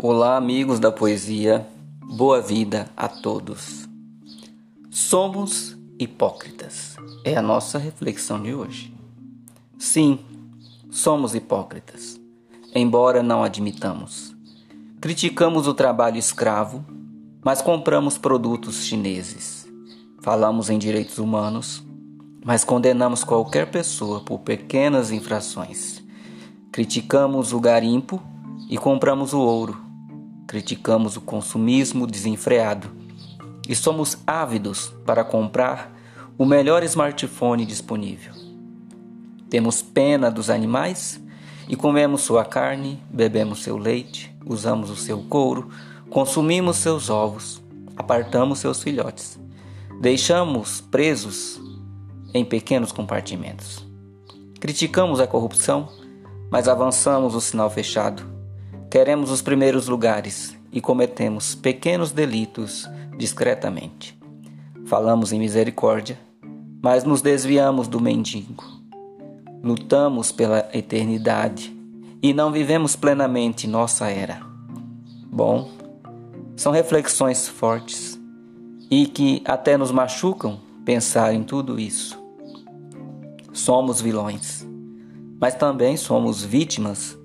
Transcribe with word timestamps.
Olá, 0.00 0.36
amigos 0.36 0.78
da 0.78 0.92
poesia, 0.92 1.66
boa 2.00 2.40
vida 2.40 2.88
a 2.96 3.08
todos. 3.08 3.88
Somos 4.88 5.76
hipócritas, 5.98 6.94
é 7.24 7.36
a 7.36 7.42
nossa 7.42 7.78
reflexão 7.78 8.40
de 8.40 8.54
hoje. 8.54 8.94
Sim, 9.76 10.20
somos 10.88 11.34
hipócritas, 11.34 12.16
embora 12.72 13.24
não 13.24 13.42
admitamos. 13.42 14.36
Criticamos 15.00 15.66
o 15.66 15.74
trabalho 15.74 16.16
escravo, 16.16 16.84
mas 17.42 17.60
compramos 17.60 18.16
produtos 18.16 18.84
chineses. 18.84 19.66
Falamos 20.22 20.70
em 20.70 20.78
direitos 20.78 21.18
humanos, 21.18 21.82
mas 22.44 22.62
condenamos 22.62 23.24
qualquer 23.24 23.68
pessoa 23.68 24.20
por 24.20 24.38
pequenas 24.38 25.10
infrações. 25.10 26.00
Criticamos 26.70 27.52
o 27.52 27.58
garimpo 27.58 28.22
e 28.70 28.78
compramos 28.78 29.32
o 29.32 29.40
ouro 29.40 29.87
criticamos 30.48 31.14
o 31.18 31.20
consumismo 31.20 32.06
desenfreado 32.06 32.90
e 33.68 33.74
somos 33.76 34.16
ávidos 34.26 34.90
para 35.04 35.22
comprar 35.22 35.94
o 36.38 36.46
melhor 36.46 36.82
smartphone 36.84 37.66
disponível. 37.66 38.32
Temos 39.50 39.82
pena 39.82 40.30
dos 40.30 40.48
animais 40.48 41.20
e 41.68 41.76
comemos 41.76 42.22
sua 42.22 42.46
carne, 42.46 42.98
bebemos 43.10 43.62
seu 43.62 43.76
leite, 43.76 44.34
usamos 44.46 44.88
o 44.88 44.96
seu 44.96 45.18
couro, 45.18 45.68
consumimos 46.08 46.78
seus 46.78 47.10
ovos, 47.10 47.62
apartamos 47.94 48.58
seus 48.58 48.82
filhotes, 48.82 49.38
deixamos 50.00 50.80
presos 50.80 51.60
em 52.32 52.42
pequenos 52.42 52.90
compartimentos. 52.90 53.86
Criticamos 54.58 55.20
a 55.20 55.26
corrupção, 55.26 55.90
mas 56.50 56.68
avançamos 56.68 57.34
o 57.34 57.40
sinal 57.40 57.68
fechado 57.68 58.37
Queremos 58.90 59.30
os 59.30 59.42
primeiros 59.42 59.86
lugares 59.86 60.56
e 60.72 60.80
cometemos 60.80 61.54
pequenos 61.54 62.10
delitos 62.10 62.88
discretamente. 63.18 64.18
Falamos 64.86 65.30
em 65.30 65.38
misericórdia, 65.38 66.18
mas 66.82 67.04
nos 67.04 67.20
desviamos 67.20 67.86
do 67.86 68.00
mendigo. 68.00 68.64
Lutamos 69.62 70.32
pela 70.32 70.66
eternidade 70.72 71.76
e 72.22 72.32
não 72.32 72.50
vivemos 72.50 72.96
plenamente 72.96 73.66
nossa 73.68 74.08
era. 74.08 74.40
Bom, 75.30 75.70
são 76.56 76.72
reflexões 76.72 77.46
fortes 77.46 78.18
e 78.90 79.06
que 79.06 79.42
até 79.44 79.76
nos 79.76 79.92
machucam 79.92 80.60
pensar 80.86 81.34
em 81.34 81.42
tudo 81.42 81.78
isso. 81.78 82.18
Somos 83.52 84.00
vilões, 84.00 84.66
mas 85.38 85.54
também 85.54 85.94
somos 85.98 86.42
vítimas 86.42 87.17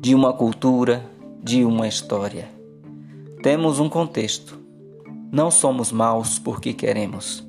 de 0.00 0.14
uma 0.14 0.32
cultura, 0.32 1.04
de 1.42 1.64
uma 1.64 1.88
história. 1.88 2.48
Temos 3.42 3.80
um 3.80 3.88
contexto. 3.88 4.58
Não 5.30 5.50
somos 5.50 5.90
maus 5.90 6.38
porque 6.38 6.72
queremos. 6.72 7.46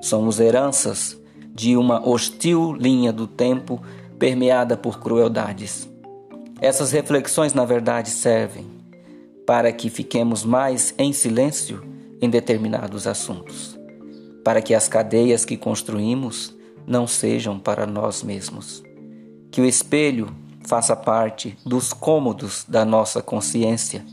Somos 0.00 0.38
heranças 0.38 1.18
de 1.54 1.76
uma 1.76 2.06
hostil 2.06 2.72
linha 2.74 3.12
do 3.12 3.26
tempo 3.26 3.82
permeada 4.18 4.76
por 4.76 5.00
crueldades. 5.00 5.88
Essas 6.60 6.92
reflexões, 6.92 7.54
na 7.54 7.64
verdade, 7.64 8.10
servem 8.10 8.66
para 9.46 9.72
que 9.72 9.88
fiquemos 9.88 10.44
mais 10.44 10.94
em 10.98 11.12
silêncio 11.12 11.82
em 12.20 12.28
determinados 12.28 13.06
assuntos, 13.06 13.78
para 14.44 14.60
que 14.60 14.74
as 14.74 14.88
cadeias 14.88 15.44
que 15.44 15.56
construímos 15.56 16.54
não 16.86 17.06
sejam 17.06 17.58
para 17.58 17.86
nós 17.86 18.22
mesmos. 18.22 18.82
Que 19.50 19.60
o 19.60 19.64
espelho 19.64 20.28
faça 20.68 20.94
parte 20.94 21.56
dos 21.64 21.94
cômodos 21.94 22.66
da 22.68 22.84
nossa 22.84 23.22
consciência 23.22 24.04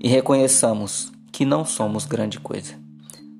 e 0.00 0.08
reconheçamos 0.08 1.12
que 1.30 1.44
não 1.44 1.64
somos 1.64 2.04
grande 2.04 2.40
coisa. 2.40 2.74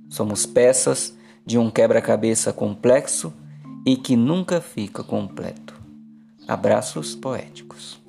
Somos 0.09 0.47
peças 0.47 1.13
de 1.45 1.59
um 1.59 1.69
quebra-cabeça 1.69 2.53
complexo 2.53 3.33
e 3.85 3.97
que 3.97 4.15
nunca 4.15 4.61
fica 4.61 5.03
completo. 5.03 5.75
Abraços 6.47 7.17
poéticos. 7.17 8.00